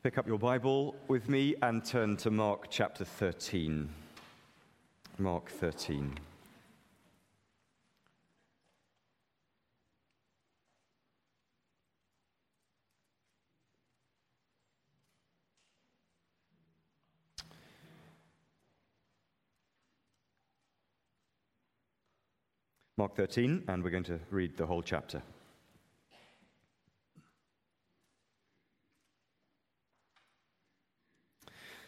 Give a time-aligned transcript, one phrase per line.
[0.00, 3.88] Pick up your Bible with me and turn to Mark chapter 13.
[5.18, 6.16] Mark 13.
[22.96, 25.20] Mark 13, and we're going to read the whole chapter.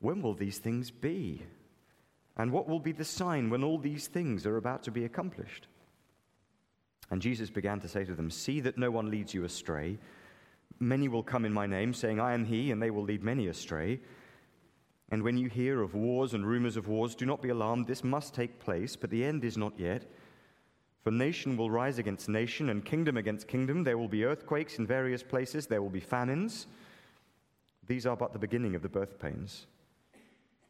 [0.00, 1.42] when will these things be?
[2.36, 5.68] And what will be the sign when all these things are about to be accomplished?
[7.10, 9.98] And Jesus began to say to them, See that no one leads you astray.
[10.78, 13.48] Many will come in my name, saying, I am he, and they will lead many
[13.48, 14.00] astray.
[15.10, 17.86] And when you hear of wars and rumors of wars, do not be alarmed.
[17.86, 20.06] This must take place, but the end is not yet.
[21.02, 23.82] For nation will rise against nation, and kingdom against kingdom.
[23.82, 26.68] There will be earthquakes in various places, there will be famines.
[27.86, 29.66] These are but the beginning of the birth pains.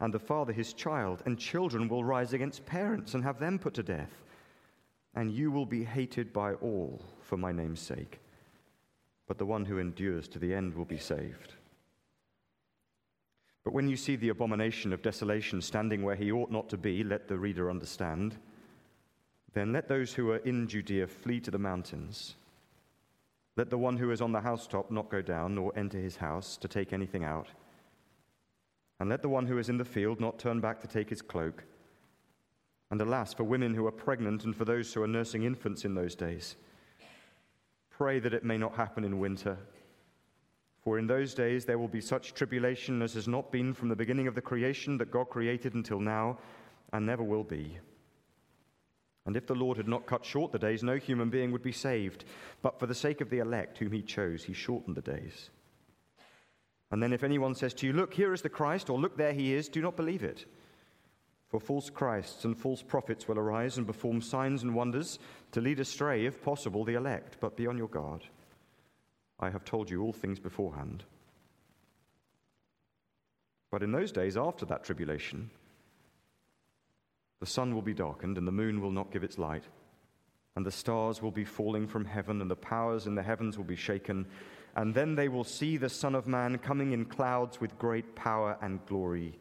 [0.00, 3.74] and the father his child, and children will rise against parents and have them put
[3.74, 4.22] to death.
[5.14, 8.20] And you will be hated by all for my name's sake.
[9.26, 11.54] But the one who endures to the end will be saved.
[13.64, 17.02] But when you see the abomination of desolation standing where he ought not to be,
[17.02, 18.36] let the reader understand.
[19.54, 22.34] Then let those who are in Judea flee to the mountains.
[23.56, 26.56] Let the one who is on the housetop not go down, nor enter his house
[26.58, 27.46] to take anything out.
[29.00, 31.22] And let the one who is in the field not turn back to take his
[31.22, 31.64] cloak.
[32.90, 35.94] And alas, for women who are pregnant and for those who are nursing infants in
[35.94, 36.56] those days.
[37.90, 39.56] Pray that it may not happen in winter.
[40.82, 43.96] For in those days there will be such tribulation as has not been from the
[43.96, 46.38] beginning of the creation that God created until now,
[46.92, 47.78] and never will be.
[49.26, 51.72] And if the Lord had not cut short the days, no human being would be
[51.72, 52.26] saved.
[52.60, 55.50] But for the sake of the elect whom he chose, he shortened the days.
[56.94, 59.32] And then if anyone says to you, Look, here is the Christ, or Look, there
[59.32, 60.44] he is, do not believe it.
[61.48, 65.18] For false Christs and false prophets will arise and perform signs and wonders
[65.50, 67.38] to lead astray, if possible, the elect.
[67.40, 68.22] But be on your guard.
[69.40, 71.02] I have told you all things beforehand.
[73.72, 75.50] But in those days after that tribulation,
[77.40, 79.64] the sun will be darkened, and the moon will not give its light,
[80.54, 83.64] and the stars will be falling from heaven, and the powers in the heavens will
[83.64, 84.28] be shaken
[84.76, 88.56] and then they will see the Son of Man coming in clouds with great power
[88.60, 89.38] and glory.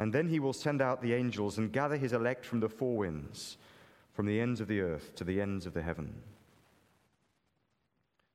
[0.00, 2.96] And then he will send out the angels and gather his elect from the four
[2.96, 3.58] winds,
[4.12, 6.14] from the ends of the earth to the ends of the heaven.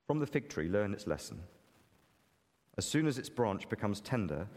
[0.06, 1.42] From the fig tree, learn its lesson.
[2.78, 4.48] As soon as its branch becomes tender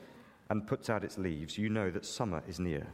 [0.49, 2.87] and puts out its leaves, you know that summer is near.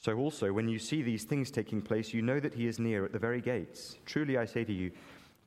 [0.00, 3.04] So also, when you see these things taking place, you know that he is near
[3.04, 3.98] at the very gates.
[4.06, 4.92] Truly, I say to you,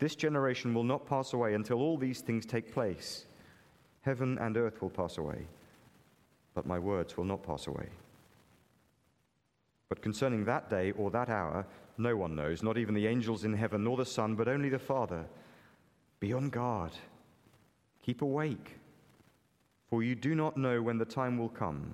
[0.01, 3.27] this generation will not pass away until all these things take place.
[4.01, 5.45] Heaven and earth will pass away,
[6.55, 7.87] but my words will not pass away.
[9.89, 11.67] But concerning that day or that hour,
[11.99, 14.79] no one knows, not even the angels in heaven, nor the Son, but only the
[14.79, 15.23] Father.
[16.19, 16.93] Be on guard.
[18.01, 18.79] Keep awake,
[19.87, 21.93] for you do not know when the time will come.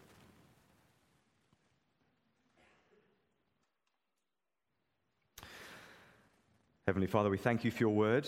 [6.87, 8.27] Heavenly Father, we thank you for your word.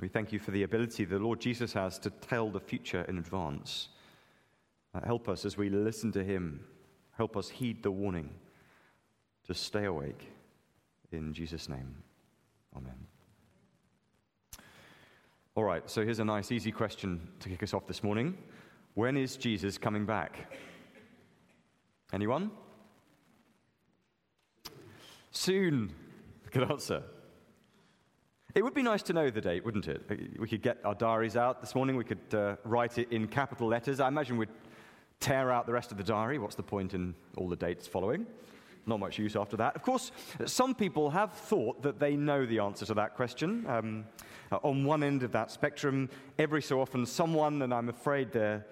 [0.00, 3.18] We thank you for the ability the Lord Jesus has to tell the future in
[3.18, 3.88] advance.
[4.94, 6.64] Uh, help us as we listen to him
[7.16, 8.30] Help us heed the warning
[9.46, 10.30] to stay awake.
[11.10, 11.94] In Jesus' name,
[12.76, 12.94] amen.
[15.54, 18.36] All right, so here's a nice, easy question to kick us off this morning.
[18.94, 20.52] When is Jesus coming back?
[22.14, 22.50] Anyone?
[25.30, 25.94] Soon.
[26.52, 27.02] Good answer.
[28.54, 30.38] It would be nice to know the date, wouldn't it?
[30.38, 31.96] We could get our diaries out this morning.
[31.96, 34.00] We could uh, write it in capital letters.
[34.00, 34.50] I imagine we'd
[35.18, 36.38] tear out the rest of the diary.
[36.38, 38.26] What's the point in all the dates following?
[38.84, 39.74] Not much use after that.
[39.76, 40.12] Of course,
[40.44, 43.64] some people have thought that they know the answer to that question.
[43.66, 44.04] Um,
[44.62, 48.66] on one end of that spectrum, every so often, someone, and I'm afraid they're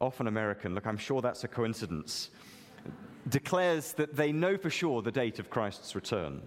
[0.00, 2.30] often American, look, I'm sure that's a coincidence,
[3.28, 6.42] declares that they know for sure the date of Christ's return.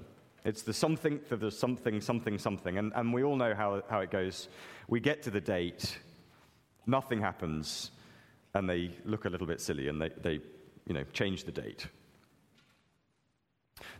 [0.46, 2.78] It's the something for the something, something, something.
[2.78, 4.48] And, and we all know how, how it goes.
[4.88, 5.98] We get to the date,
[6.86, 7.92] nothing happens,
[8.54, 10.42] and they look a little bit silly and they, they
[10.88, 11.88] you know, change the date.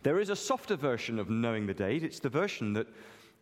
[0.02, 2.02] There is a softer version of knowing the date.
[2.02, 2.86] It's the version that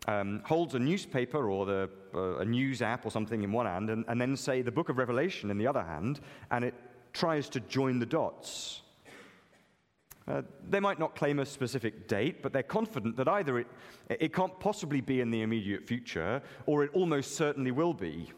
[0.06, 3.90] um, holds a newspaper or the, uh, a news app or something in one hand,
[3.90, 6.74] and, and then, say, the book of Revelation in the other hand, and it
[7.12, 8.82] tries to join the dots.
[10.28, 13.66] Uh, they might not claim a specific date, but they're confident that either it,
[14.10, 18.30] it can't possibly be in the immediate future or it almost certainly will be.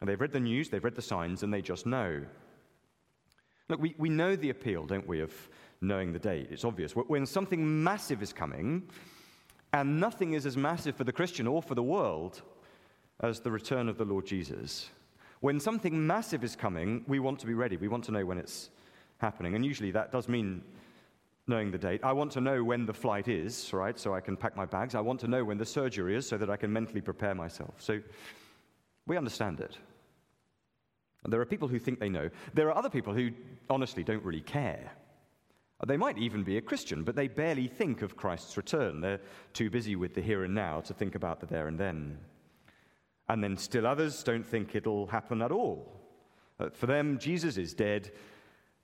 [0.00, 2.22] And they've read the news, they've read the signs, and they just know.
[3.68, 5.32] Look, we, we know the appeal, don't we, of
[5.80, 6.48] knowing the date.
[6.50, 6.92] It's obvious.
[6.92, 8.88] When something massive is coming,
[9.72, 12.42] and nothing is as massive for the Christian or for the world
[13.20, 14.90] as the return of the Lord Jesus.
[15.40, 17.76] When something massive is coming, we want to be ready.
[17.76, 18.70] We want to know when it's
[19.18, 19.54] happening.
[19.54, 20.62] And usually that does mean
[21.46, 22.00] knowing the date.
[22.02, 24.94] I want to know when the flight is, right, so I can pack my bags.
[24.94, 27.74] I want to know when the surgery is so that I can mentally prepare myself.
[27.78, 28.00] So
[29.06, 29.76] we understand it.
[31.24, 32.30] And there are people who think they know.
[32.54, 33.30] There are other people who
[33.70, 34.92] honestly don't really care.
[35.86, 39.00] They might even be a Christian, but they barely think of Christ's return.
[39.00, 39.20] They're
[39.52, 42.18] too busy with the here and now to think about the there and then.
[43.28, 45.92] And then still others don't think it'll happen at all.
[46.58, 48.12] Uh, for them, Jesus is dead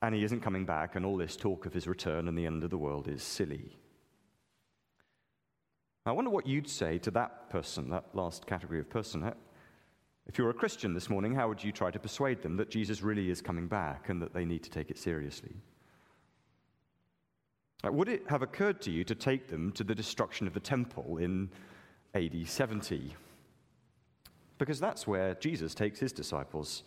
[0.03, 2.65] and he isn't coming back, and all this talk of his return and the end
[2.65, 3.79] of the world is silly.
[6.05, 9.33] I wonder what you'd say to that person, that last category of person.
[10.27, 13.03] If you're a Christian this morning, how would you try to persuade them that Jesus
[13.03, 15.55] really is coming back and that they need to take it seriously?
[17.85, 21.19] Would it have occurred to you to take them to the destruction of the temple
[21.19, 21.49] in
[22.15, 23.15] AD 70?
[24.59, 26.83] Because that's where Jesus takes his disciples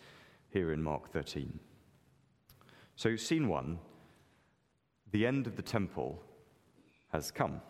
[0.50, 1.60] here in Mark 13.
[2.96, 3.80] So, scene one
[5.12, 6.22] the end of the temple
[7.14, 7.62] has come.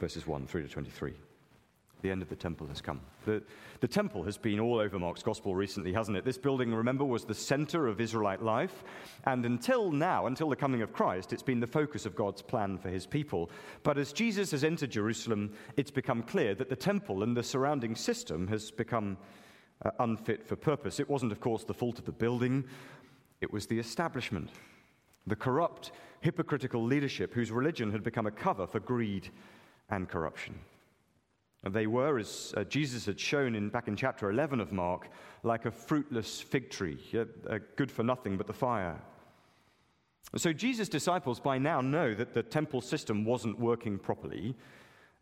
[0.00, 1.14] Verses 1 through to 23.
[2.02, 3.00] The end of the temple has come.
[3.24, 3.42] The,
[3.80, 6.24] the temple has been all over Mark's gospel recently, hasn't it?
[6.26, 8.84] This building, remember, was the center of Israelite life.
[9.24, 12.76] And until now, until the coming of Christ, it's been the focus of God's plan
[12.76, 13.50] for his people.
[13.82, 17.96] But as Jesus has entered Jerusalem, it's become clear that the temple and the surrounding
[17.96, 19.16] system has become
[19.82, 21.00] uh, unfit for purpose.
[21.00, 22.64] It wasn't, of course, the fault of the building
[23.44, 24.48] it was the establishment,
[25.26, 29.28] the corrupt, hypocritical leadership whose religion had become a cover for greed
[29.90, 30.58] and corruption.
[31.62, 35.08] And they were, as uh, Jesus had shown in, back in chapter 11 of Mark,
[35.42, 38.98] like a fruitless fig tree, uh, good for nothing but the fire.
[40.36, 44.56] So Jesus' disciples by now know that the temple system wasn't working properly.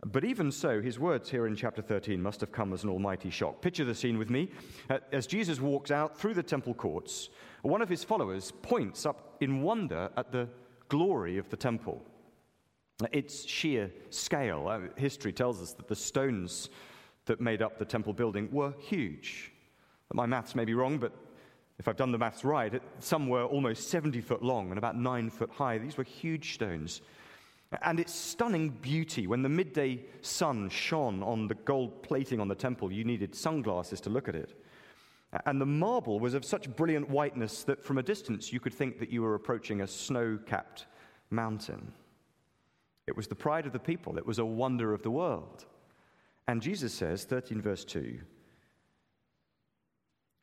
[0.04, 3.30] But even so, his words here in chapter 13 must have come as an almighty
[3.30, 3.60] shock.
[3.60, 4.50] Picture the scene with me.
[4.90, 7.28] Uh, as Jesus walks out through the temple courts,
[7.62, 10.48] one of his followers points up in wonder at the
[10.88, 12.02] glory of the temple.
[13.12, 14.68] Its sheer scale.
[14.68, 16.68] Uh, history tells us that the stones
[17.26, 19.52] that made up the temple building were huge.
[20.12, 21.12] My maths may be wrong, but
[21.78, 25.30] if I've done the maths right, some were almost 70 foot long and about 9
[25.30, 25.78] foot high.
[25.78, 27.00] These were huge stones.
[27.80, 32.54] And its stunning beauty, when the midday sun shone on the gold plating on the
[32.54, 34.61] temple, you needed sunglasses to look at it.
[35.46, 38.98] And the marble was of such brilliant whiteness that from a distance you could think
[38.98, 40.86] that you were approaching a snow capped
[41.30, 41.92] mountain.
[43.06, 45.64] It was the pride of the people, it was a wonder of the world.
[46.46, 48.18] And Jesus says, 13 verse 2,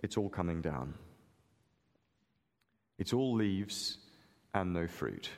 [0.01, 0.95] it's all coming down.
[2.97, 3.97] It's all leaves
[4.53, 5.29] and no fruit.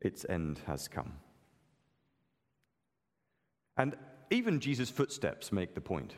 [0.00, 1.14] Its end has come.
[3.76, 3.96] And
[4.30, 6.14] even Jesus' footsteps make the point.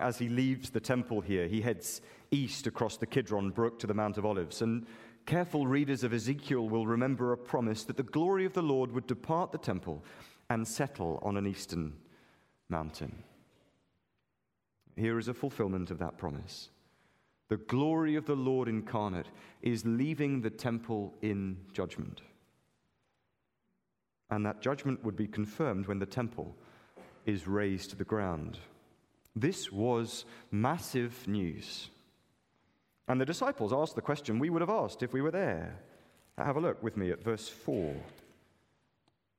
[0.00, 3.94] As he leaves the temple here, he heads east across the Kidron Brook to the
[3.94, 4.62] Mount of Olives.
[4.62, 4.86] And
[5.26, 9.06] careful readers of Ezekiel will remember a promise that the glory of the Lord would
[9.06, 10.02] depart the temple
[10.48, 11.92] and settle on an eastern
[12.70, 13.22] mountain.
[14.96, 16.70] Here is a fulfillment of that promise.
[17.48, 19.28] The glory of the Lord incarnate
[19.60, 22.22] is leaving the temple in judgment.
[24.30, 26.56] And that judgment would be confirmed when the temple
[27.26, 28.58] is razed to the ground.
[29.34, 31.88] This was massive news.
[33.08, 35.78] And the disciples asked the question we would have asked if we were there.
[36.38, 37.94] Have a look with me at verse 4.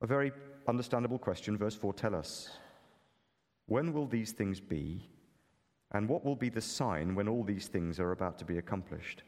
[0.02, 0.32] A very
[0.68, 1.56] understandable question.
[1.56, 2.50] Verse 4 tell us
[3.66, 5.08] When will these things be?
[5.92, 9.22] And what will be the sign when all these things are about to be accomplished?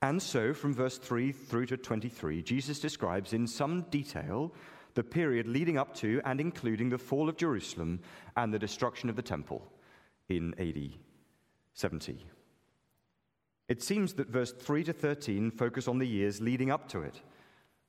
[0.00, 4.52] And so, from verse 3 through to 23, Jesus describes in some detail
[4.98, 8.00] the period leading up to and including the fall of Jerusalem
[8.36, 9.62] and the destruction of the temple
[10.28, 10.90] in AD
[11.72, 12.26] 70.
[13.68, 17.22] It seems that verse 3 to 13 focus on the years leading up to it.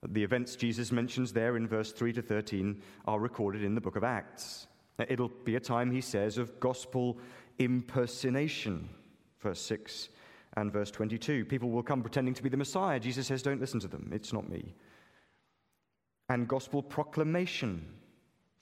[0.07, 3.95] The events Jesus mentions there in verse 3 to 13 are recorded in the book
[3.95, 4.67] of Acts.
[4.99, 7.17] It'll be a time, he says, of gospel
[7.57, 8.87] impersonation,
[9.39, 10.09] verse 6
[10.57, 11.45] and verse 22.
[11.45, 12.99] People will come pretending to be the Messiah.
[12.99, 14.75] Jesus says, Don't listen to them, it's not me.
[16.29, 17.85] And gospel proclamation,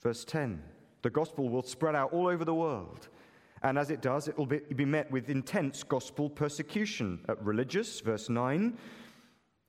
[0.02, 0.62] verse 10.
[1.02, 3.08] The gospel will spread out all over the world.
[3.62, 7.20] And as it does, it will be, be met with intense gospel persecution.
[7.28, 8.76] at religious, verse 9.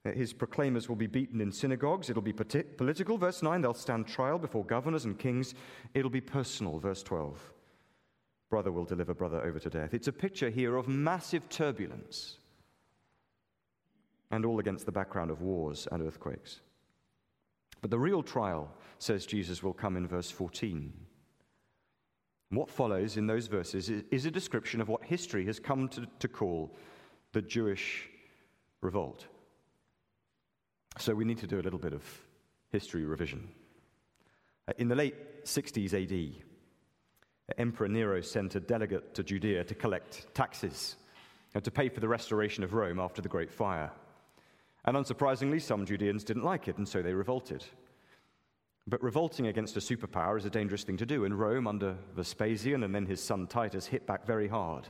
[0.04, 2.08] Uh, his proclaimers will be beaten in synagogues.
[2.08, 3.60] It'll be political, verse 9.
[3.60, 5.54] They'll stand trial before governors and kings.
[5.92, 7.38] It'll be personal, verse 12.
[8.48, 9.92] Brother will deliver brother over to death.
[9.92, 12.38] It's a picture here of massive turbulence,
[14.30, 16.60] and all against the background of wars and earthquakes.
[17.80, 20.92] But the real trial, says Jesus, will come in verse 14.
[22.50, 26.28] What follows in those verses is a description of what history has come to, to
[26.28, 26.76] call
[27.32, 28.08] the Jewish
[28.80, 29.26] revolt.
[30.98, 32.02] So we need to do a little bit of
[32.70, 33.48] history revision.
[34.66, 36.42] Uh, in the late 60s AD,
[37.58, 40.96] Emperor Nero sent a delegate to Judea to collect taxes
[41.54, 43.90] and to pay for the restoration of Rome after the Great Fire.
[44.84, 47.64] And unsurprisingly, some Judeans didn't like it, and so they revolted.
[48.86, 52.82] But revolting against a superpower is a dangerous thing to do, and Rome, under Vespasian
[52.82, 54.88] and then his son Titus, hit back very hard.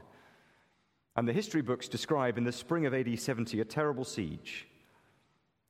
[1.16, 4.68] And the history books describe in the spring of AD 70 a terrible siege,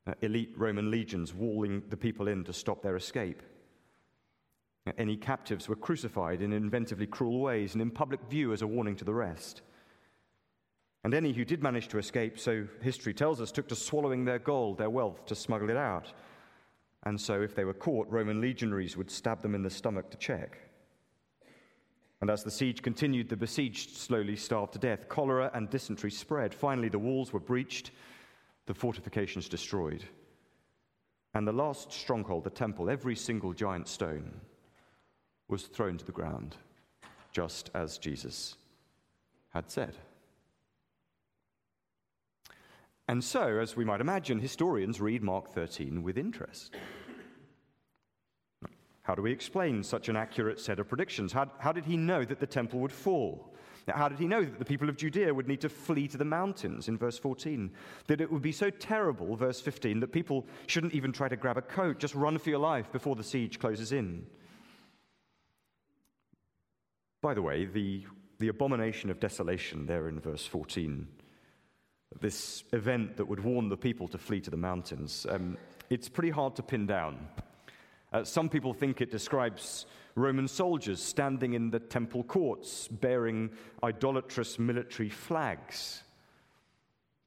[0.06, 3.42] uh, elite Roman legions walling the people in to stop their escape.
[4.86, 8.66] Uh, any captives were crucified in inventively cruel ways and in public view as a
[8.66, 9.62] warning to the rest.
[11.02, 14.38] And any who did manage to escape, so history tells us, took to swallowing their
[14.38, 16.12] gold, their wealth, to smuggle it out.
[17.04, 20.18] And so, if they were caught, Roman legionaries would stab them in the stomach to
[20.18, 20.58] check.
[22.20, 25.08] And as the siege continued, the besieged slowly starved to death.
[25.08, 26.52] Cholera and dysentery spread.
[26.52, 27.92] Finally, the walls were breached,
[28.66, 30.04] the fortifications destroyed.
[31.32, 34.38] And the last stronghold, the temple, every single giant stone,
[35.48, 36.56] was thrown to the ground,
[37.32, 38.56] just as Jesus
[39.54, 39.96] had said.
[43.10, 46.76] And so, as we might imagine, historians read Mark 13 with interest.
[49.02, 51.32] How do we explain such an accurate set of predictions?
[51.32, 53.52] How, how did he know that the temple would fall?
[53.88, 56.24] How did he know that the people of Judea would need to flee to the
[56.24, 57.72] mountains in verse 14?
[58.06, 61.58] That it would be so terrible, verse 15, that people shouldn't even try to grab
[61.58, 64.24] a coat, just run for your life before the siege closes in.
[67.22, 68.06] By the way, the,
[68.38, 71.08] the abomination of desolation there in verse 14
[72.18, 75.26] this event that would warn the people to flee to the mountains.
[75.28, 75.56] Um,
[75.90, 77.28] it's pretty hard to pin down.
[78.12, 79.86] Uh, some people think it describes
[80.16, 83.50] Roman soldiers standing in the temple courts bearing
[83.84, 86.02] idolatrous military flags.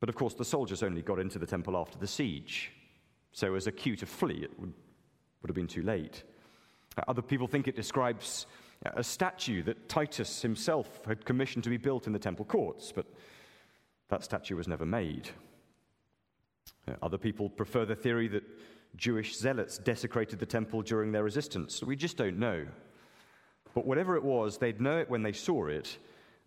[0.02, 2.74] But of course, the soldiers only got into the temple after the siege.
[3.32, 4.74] So, as a cue to flee, it would,
[5.42, 6.24] would have been too late.
[6.98, 8.46] Uh, other people think it describes
[8.84, 13.06] a statue that Titus himself had commissioned to be built in the temple courts, but
[14.14, 15.30] that statue was never made.
[16.88, 18.44] Uh, other people prefer the theory that
[18.96, 21.82] Jewish zealots desecrated the temple during their resistance.
[21.82, 22.68] We just don't know.
[23.74, 25.98] But whatever it was, they'd know it when they saw it,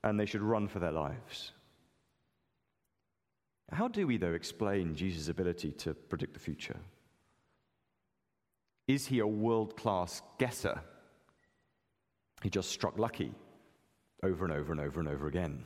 [0.05, 1.51] and they should run for their lives.
[3.73, 6.77] How do we, though, explain Jesus' ability to predict the future?
[8.87, 10.81] Is he a world class guesser?
[12.45, 13.35] He just struck lucky
[14.23, 15.65] over and over and over and over again.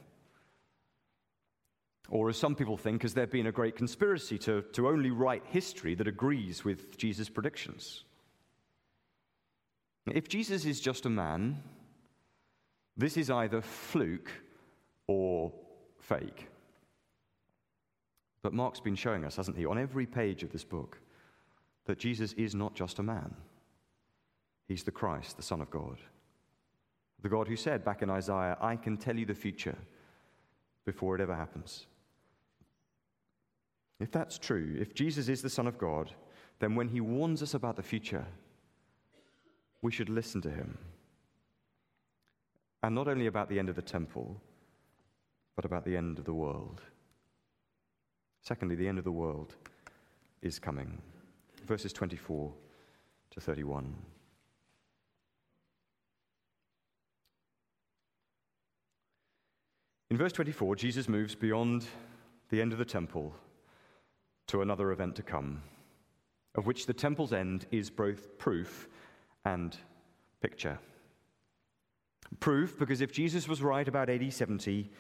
[2.09, 5.45] Or, as some people think, has there been a great conspiracy to, to only write
[5.47, 8.05] history that agrees with Jesus' predictions?
[10.07, 11.63] If Jesus is just a man,
[12.97, 14.31] this is either fluke
[15.07, 15.53] or
[15.99, 16.49] fake.
[18.43, 20.99] But Mark's been showing us, hasn't he, on every page of this book,
[21.85, 23.35] that Jesus is not just a man.
[24.67, 25.99] He's the Christ, the Son of God.
[27.23, 29.77] The God who said back in Isaiah, I can tell you the future
[30.85, 31.87] before it ever happens.
[33.99, 36.11] If that's true, if Jesus is the Son of God,
[36.59, 38.27] then when he warns us about the future,
[39.83, 40.79] we should listen to him.
[42.83, 44.41] And not only about the end of the temple,
[45.55, 46.81] but about the end of the world.
[48.41, 49.55] Secondly, the end of the world
[50.41, 51.01] is coming.
[51.67, 52.53] Verses 24
[53.33, 53.95] to 31.
[60.11, 61.87] In verse 24, Jesus moves beyond
[62.49, 63.33] the end of the temple
[64.49, 65.63] to another event to come,
[66.57, 68.89] of which the temple's end is both proof
[69.45, 69.77] and
[70.43, 70.81] picture.
[72.41, 74.91] Proof, because if Jesus was right about AD 70,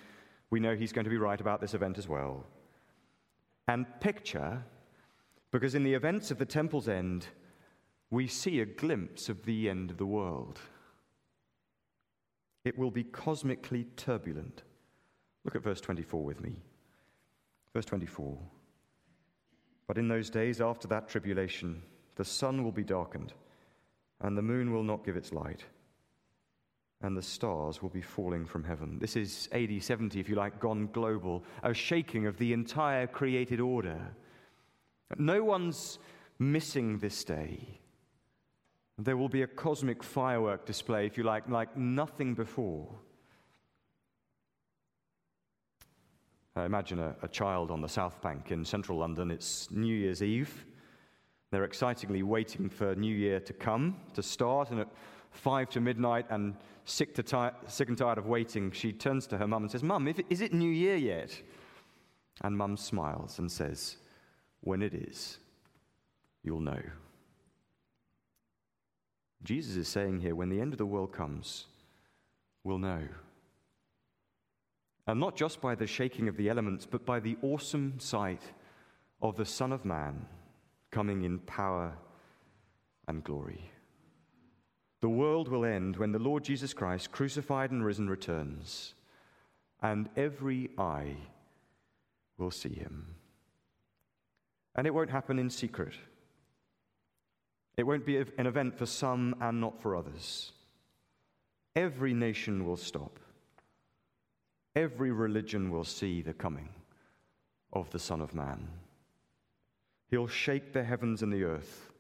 [0.50, 2.46] we know he's going to be right about this event as well.
[3.66, 4.62] And picture,
[5.50, 7.26] because in the events of the temple's end,
[8.10, 10.60] we see a glimpse of the end of the world.
[12.64, 14.62] It will be cosmically turbulent.
[15.44, 16.56] Look at verse 24 with me.
[17.72, 18.38] Verse 24.
[19.86, 21.82] But in those days after that tribulation,
[22.16, 23.32] the sun will be darkened,
[24.20, 25.64] and the moon will not give its light,
[27.02, 28.98] and the stars will be falling from heaven.
[28.98, 33.60] This is AD 70, if you like, gone global, a shaking of the entire created
[33.60, 33.98] order.
[35.18, 35.98] No one's
[36.38, 37.80] missing this day.
[38.98, 42.86] There will be a cosmic firework display, if you like, like nothing before.
[46.56, 49.30] Uh, imagine a, a child on the South Bank in central London.
[49.30, 50.66] It's New Year's Eve.
[51.52, 54.88] They're excitingly waiting for New Year to come, to start, and at
[55.30, 59.38] five to midnight, and sick, to ti- sick and tired of waiting, she turns to
[59.38, 61.40] her mum and says, Mum, is it New Year yet?
[62.42, 63.96] And mum smiles and says,
[64.60, 65.38] When it is,
[66.42, 66.82] you'll know.
[69.42, 71.66] Jesus is saying here, when the end of the world comes,
[72.64, 73.02] we'll know.
[75.06, 78.42] And not just by the shaking of the elements, but by the awesome sight
[79.22, 80.26] of the Son of Man
[80.90, 81.96] coming in power
[83.08, 83.70] and glory.
[85.00, 88.94] The world will end when the Lord Jesus Christ, crucified and risen, returns,
[89.82, 91.16] and every eye
[92.36, 93.14] will see him.
[94.74, 95.94] And it won't happen in secret.
[97.76, 100.52] It won't be an event for some and not for others.
[101.74, 103.18] Every nation will stop
[104.74, 106.68] every religion will see the coming
[107.72, 108.68] of the Son of Man.
[110.10, 111.90] He'll shake the heavens and the earth.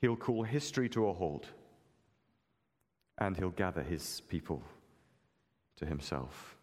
[0.00, 1.46] He'll call history to a halt.
[3.18, 4.62] And he'll gather his people
[5.76, 6.56] to himself.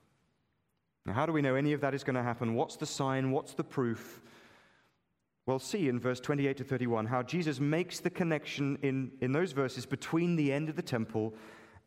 [1.06, 2.56] Now, how do we know any of that is going to happen?
[2.56, 3.32] What's the sign?
[3.32, 4.22] What's the proof?
[5.46, 9.54] Well, see in verse 28 to 31 how Jesus makes the connection in, in those
[9.54, 11.34] verses between the end of the temple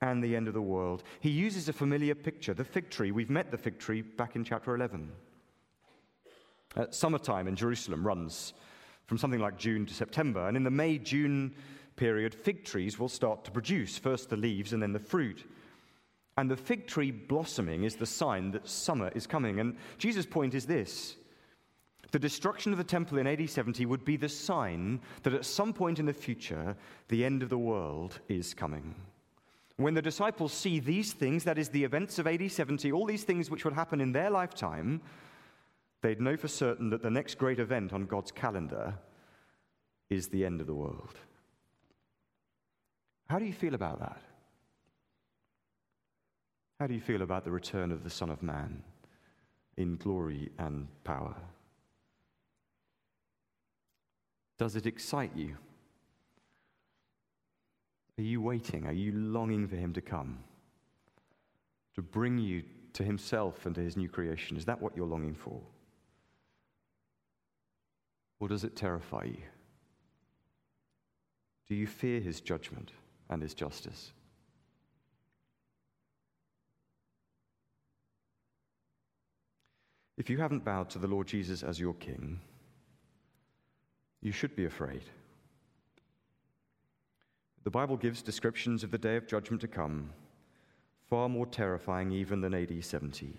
[0.01, 1.03] and the end of the world.
[1.21, 3.11] He uses a familiar picture, the fig tree.
[3.11, 5.11] We've met the fig tree back in chapter 11.
[6.77, 8.53] Uh, summertime in Jerusalem runs
[9.07, 11.55] from something like June to September, and in the May June
[11.97, 15.45] period, fig trees will start to produce first the leaves and then the fruit.
[16.37, 19.61] And the fig tree blossoming is the sign that summer is coming.
[19.61, 21.17] And Jesus' point is this
[22.11, 25.73] the destruction of the temple in AD 70 would be the sign that at some
[25.73, 26.77] point in the future,
[27.09, 28.95] the end of the world is coming.
[29.77, 33.25] When the disciples see these things, that is, the events of AD 70, all these
[33.25, 35.01] things which would happen in their lifetime,
[36.01, 38.95] they'd know for certain that the next great event on God's calendar
[40.11, 41.17] is the end of the world.
[43.29, 44.21] How do you feel about that?
[46.79, 48.83] How do you feel about the return of the Son of Man
[49.77, 51.35] in glory and power?
[54.59, 55.57] Does it excite you?
[58.19, 58.87] Are you waiting?
[58.87, 60.39] Are you longing for him to come?
[61.95, 64.57] To bring you to himself and to his new creation?
[64.57, 65.61] Is that what you're longing for?
[68.39, 69.43] Or does it terrify you?
[71.69, 72.93] Do you fear his judgment
[73.31, 74.13] and his justice?
[80.17, 82.41] If you haven't bowed to the Lord Jesus as your king,
[84.21, 85.03] you should be afraid.
[87.65, 90.11] The Bible gives descriptions of the day of judgment to come,
[91.09, 93.39] far more terrifying even than AD 70.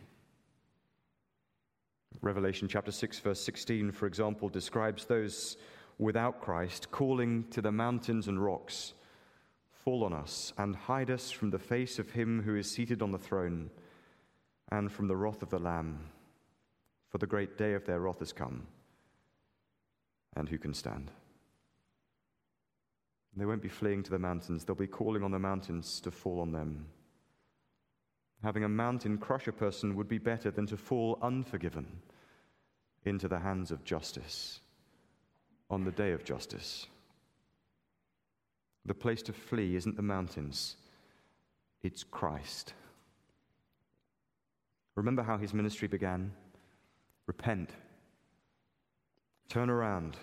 [2.22, 5.58] Revelation chapter 6, verse 16, for example, describes those
[6.00, 8.94] without Christ calling to the mountains and rocks,
[9.70, 13.12] Fall on us and hide us from the face of him who is seated on
[13.12, 13.70] the throne
[14.72, 16.00] and from the wrath of the Lamb,
[17.10, 18.66] for the great day of their wrath has come.
[20.36, 21.12] And who can stand?
[23.36, 26.40] They won't be fleeing to the mountains, they'll be calling on the mountains to fall
[26.40, 26.86] on them.
[28.44, 31.88] Having a mountain crush a person would be better than to fall unforgiven
[33.04, 34.60] into the hands of justice
[35.70, 36.88] on the day of justice.
[38.86, 40.78] The place to flee isn't the mountains,
[41.82, 42.74] it's Christ.
[44.96, 46.32] Remember how his ministry began?
[47.28, 47.72] Repent.
[49.50, 50.18] Turn around.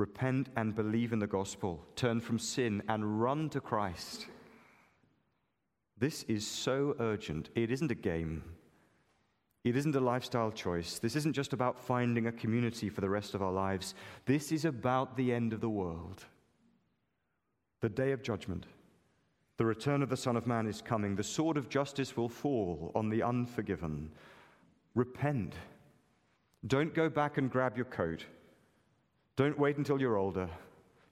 [0.00, 1.84] Repent and believe in the gospel.
[1.94, 4.28] Turn from sin and run to Christ.
[5.98, 7.50] This is so urgent.
[7.54, 8.42] It isn't a game.
[9.62, 10.98] It isn't a lifestyle choice.
[10.98, 13.94] This isn't just about finding a community for the rest of our lives.
[14.24, 16.24] This is about the end of the world.
[17.82, 18.64] The day of judgment.
[19.58, 21.14] The return of the Son of Man is coming.
[21.14, 24.10] The sword of justice will fall on the unforgiven.
[24.94, 25.56] Repent.
[26.66, 28.24] Don't go back and grab your coat.
[29.40, 30.50] Don't wait until you're older.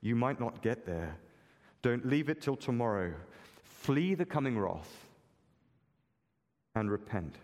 [0.03, 1.17] You might not get there.
[1.81, 3.15] Don't leave it till tomorrow.
[3.63, 5.07] Flee the coming wrath
[6.75, 7.37] and repent.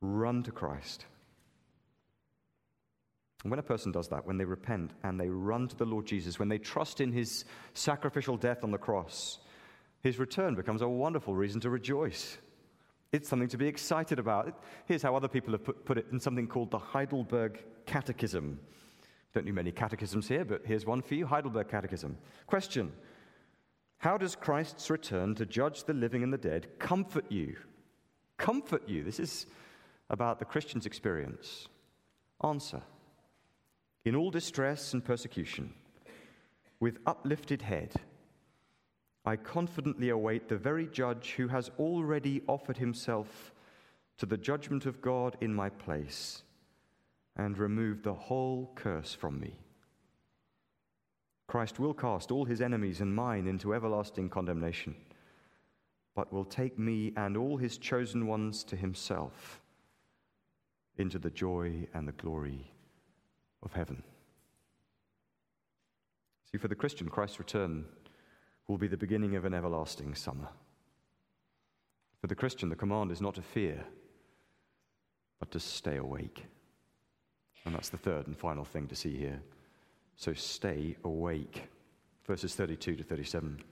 [0.00, 1.06] Run to Christ.
[3.44, 6.06] And when a person does that, when they repent and they run to the Lord
[6.06, 9.38] Jesus, when they trust in his sacrificial death on the cross,
[10.02, 12.36] his return becomes a wonderful reason to rejoice.
[13.12, 14.60] It's something to be excited about.
[14.86, 18.58] Here's how other people have put, put it in something called the Heidelberg Catechism.
[19.34, 22.18] Don't do many catechisms here, but here's one for you Heidelberg Catechism.
[22.46, 22.92] Question
[23.98, 27.56] How does Christ's return to judge the living and the dead comfort you?
[28.36, 29.04] Comfort you.
[29.04, 29.46] This is
[30.10, 31.68] about the Christian's experience.
[32.44, 32.82] Answer
[34.04, 35.72] In all distress and persecution,
[36.78, 37.94] with uplifted head,
[39.24, 43.54] I confidently await the very judge who has already offered himself
[44.18, 46.42] to the judgment of God in my place
[47.36, 49.58] and removed the whole curse from me.
[51.46, 54.94] Christ will cast all his enemies and mine into everlasting condemnation,
[56.14, 59.60] but will take me and all his chosen ones to himself
[60.96, 62.70] into the joy and the glory
[63.62, 64.02] of heaven.
[66.50, 67.86] See, for the Christian, Christ's return
[68.68, 70.48] will be the beginning of an everlasting summer.
[72.20, 73.84] For the Christian, the command is not to fear,
[75.40, 76.44] but to stay awake.
[77.64, 79.40] And that's the third and final thing to see here.
[80.16, 81.68] So stay awake.
[82.26, 83.62] Verses 32 to 37.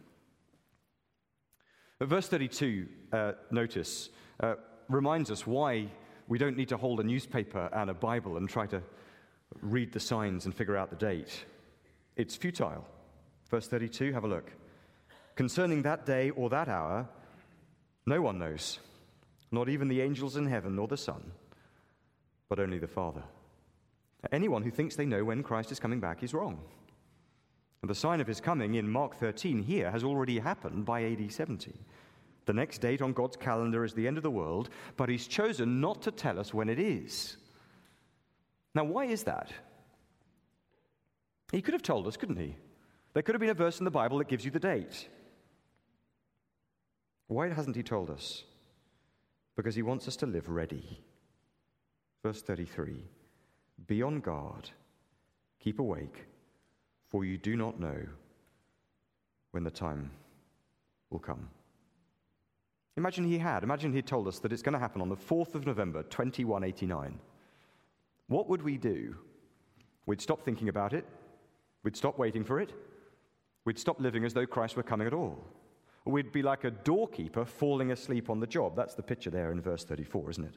[2.00, 4.08] At verse 32, uh, notice,
[4.40, 4.54] uh,
[4.88, 5.88] reminds us why
[6.28, 8.82] we don't need to hold a newspaper and a Bible and try to
[9.60, 11.44] read the signs and figure out the date.
[12.16, 12.86] It's futile.
[13.50, 14.50] Verse 32, have a look.
[15.34, 17.08] Concerning that day or that hour,
[18.06, 18.78] no one knows,
[19.50, 21.32] not even the angels in heaven nor the Son,
[22.48, 23.22] but only the Father.
[24.32, 26.60] Anyone who thinks they know when Christ is coming back is wrong.
[27.82, 31.32] And the sign of his coming in Mark 13 here has already happened by AD
[31.32, 31.72] 70.
[32.44, 35.80] The next date on God's calendar is the end of the world, but he's chosen
[35.80, 37.36] not to tell us when it is.
[38.74, 39.50] Now, why is that?
[41.52, 42.56] He could have told us, couldn't he?
[43.14, 45.08] There could have been a verse in the Bible that gives you the date.
[47.26, 48.44] Why hasn't he told us?
[49.56, 51.00] Because he wants us to live ready.
[52.22, 53.04] Verse 33
[53.86, 54.70] Be on guard,
[55.58, 56.26] keep awake,
[57.08, 57.98] for you do not know
[59.50, 60.10] when the time
[61.10, 61.48] will come.
[62.96, 63.62] Imagine he had.
[63.62, 67.18] Imagine he'd told us that it's going to happen on the 4th of November, 2189.
[68.28, 69.16] What would we do?
[70.06, 71.04] We'd stop thinking about it.
[71.82, 72.72] We'd stop waiting for it.
[73.64, 75.38] We'd stop living as though Christ were coming at all.
[76.04, 78.74] We'd be like a doorkeeper falling asleep on the job.
[78.74, 80.54] That's the picture there in verse 34, isn't it?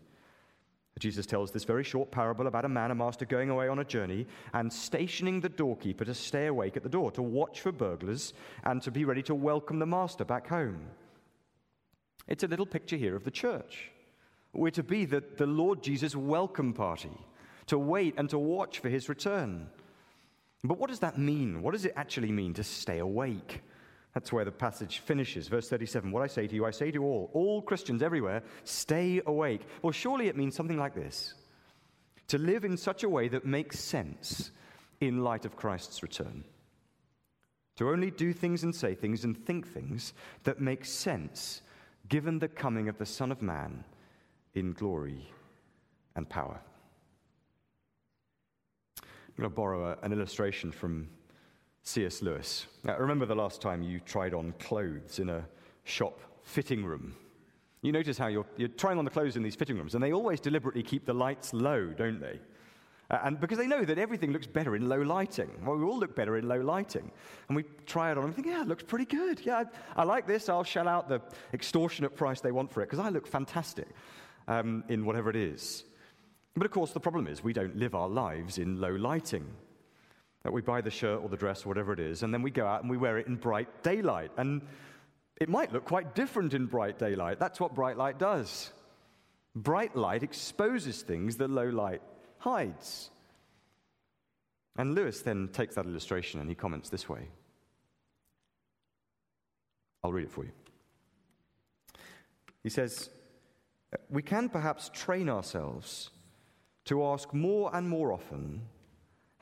[1.00, 3.84] Jesus tells this very short parable about a man, a master, going away on a
[3.84, 8.34] journey and stationing the doorkeeper to stay awake at the door, to watch for burglars,
[8.64, 10.86] and to be ready to welcome the master back home.
[12.28, 13.92] It's a little picture here of the church.
[14.54, 17.18] We're to be the, the Lord Jesus' welcome party,
[17.68, 19.68] to wait and to watch for his return.
[20.64, 21.64] But what does that mean?
[21.64, 23.62] What does it actually mean to stay awake?
[24.14, 25.48] That's where the passage finishes.
[25.48, 29.22] Verse 37 What I say to you, I say to all, all Christians everywhere, stay
[29.26, 29.62] awake.
[29.82, 31.34] Well, surely it means something like this
[32.28, 34.52] to live in such a way that makes sense
[35.02, 36.44] in light of Christ's return.
[37.78, 41.62] To only do things and say things and think things that make sense
[42.08, 43.84] given the coming of the Son of Man
[44.54, 45.28] in glory
[46.16, 46.62] and power.
[49.02, 51.10] I'm going to borrow a, an illustration from
[51.84, 52.22] C.S.
[52.22, 52.66] Lewis.
[52.84, 55.46] Now, remember the last time you tried on clothes in a
[55.84, 57.14] shop fitting room?
[57.82, 60.14] You notice how you're, you're trying on the clothes in these fitting rooms, and they
[60.14, 62.40] always deliberately keep the lights low, don't they?
[63.12, 65.50] Uh, and because they know that everything looks better in low lighting.
[65.66, 67.12] Well, we all look better in low lighting.
[67.50, 69.42] And we try it on and think, yeah, it looks pretty good.
[69.46, 69.64] Yeah,
[69.96, 70.48] I, I like this.
[70.48, 71.22] I'll shell out the
[71.54, 73.90] extortionate price they want for it because I look fantastic
[74.48, 75.84] um, in whatever it is.
[76.56, 79.46] But of course, the problem is we don't live our lives in low lighting.
[80.44, 82.52] That we buy the shirt or the dress or whatever it is, and then we
[82.52, 84.32] go out and we wear it in bright daylight.
[84.38, 84.62] And
[85.40, 87.40] it might look quite different in bright daylight.
[87.40, 88.72] That's what bright light does.
[89.56, 92.02] Bright light exposes things that low light
[92.40, 93.10] hides.
[94.78, 97.30] And Lewis then takes that illustration and he comments this way.
[100.04, 100.52] I'll read it for you.
[102.64, 103.10] He says,
[104.10, 106.10] We can perhaps train ourselves
[106.86, 108.62] to ask more and more often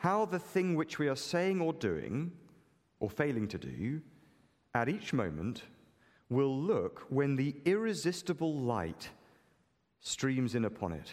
[0.02, 2.32] how the thing which we are saying or doing,
[3.00, 4.02] or failing to do,
[4.74, 5.62] at each moment
[6.28, 9.10] will look when the irresistible light
[10.00, 11.12] streams in upon it.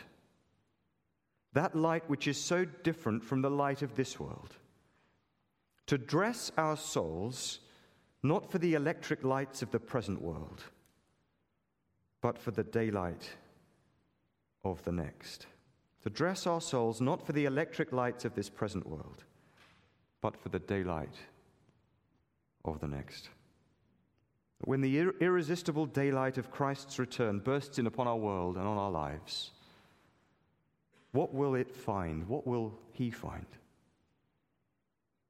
[1.52, 4.56] That light which is so different from the light of this world.
[5.88, 7.60] To dress our souls
[8.22, 10.64] not for the electric lights of the present world,
[12.22, 13.28] but for the daylight
[14.64, 15.46] of the next
[16.02, 19.24] to dress our souls not for the electric lights of this present world,
[20.20, 21.16] but for the daylight
[22.64, 23.30] of the next.
[24.64, 28.76] When the ir- irresistible daylight of Christ's return bursts in upon our world and on
[28.76, 29.52] our lives,
[31.12, 32.28] what will it find?
[32.28, 33.46] What will he find?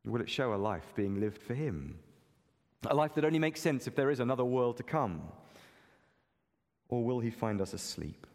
[0.05, 1.99] Will it show a life being lived for him?
[2.87, 5.23] A life that only makes sense if there is another world to come?
[6.89, 8.27] Or will he find us asleep?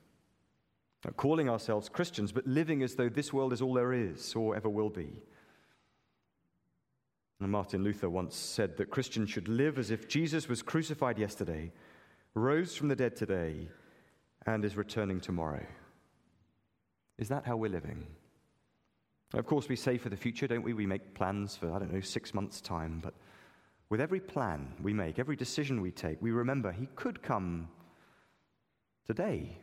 [1.11, 4.69] Calling ourselves Christians, but living as though this world is all there is or ever
[4.69, 5.11] will be.
[7.41, 11.73] And Martin Luther once said that Christians should live as if Jesus was crucified yesterday,
[12.35, 13.67] rose from the dead today,
[14.45, 15.65] and is returning tomorrow.
[17.17, 18.07] Is that how we're living?
[19.33, 20.73] Of course, we say for the future, don't we?
[20.73, 23.13] We make plans for, I don't know, six months' time, but
[23.89, 27.67] with every plan we make, every decision we take, we remember He could come
[29.05, 29.57] today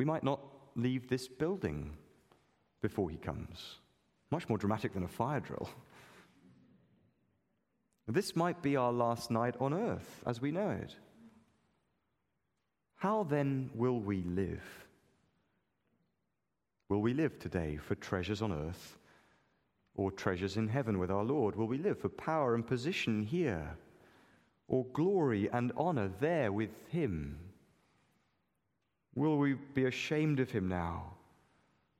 [0.00, 0.40] we might not
[0.76, 1.94] leave this building
[2.80, 3.80] before he comes.
[4.30, 5.68] Much more dramatic than a fire drill.
[8.08, 10.96] This might be our last night on earth as we know it.
[12.96, 14.64] How then will we live?
[16.88, 18.96] Will we live today for treasures on earth
[19.96, 21.56] or treasures in heaven with our Lord?
[21.56, 23.76] Will we live for power and position here
[24.66, 27.49] or glory and honor there with Him?
[29.14, 31.14] Will we be ashamed of him now?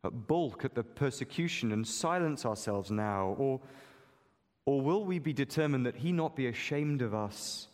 [0.02, 3.34] Bulk at the persecution and silence ourselves now?
[3.38, 3.60] Or,
[4.64, 7.68] or will we be determined that he not be ashamed of us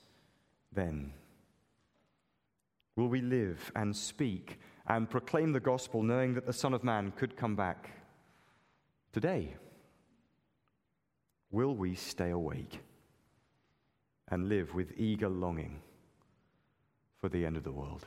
[0.72, 1.12] then?
[2.96, 7.12] Will we live and speak and proclaim the gospel knowing that the Son of Man
[7.12, 7.90] could come back
[9.12, 9.54] today?
[11.50, 12.80] Will we stay awake
[14.28, 15.80] and live with eager longing
[17.20, 18.06] for the end of the world?